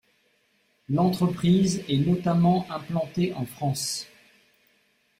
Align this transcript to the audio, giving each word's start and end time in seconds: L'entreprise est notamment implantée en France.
L'entreprise 0.89 1.83
est 1.87 1.97
notamment 2.03 2.65
implantée 2.71 3.35
en 3.35 3.45
France. 3.45 4.07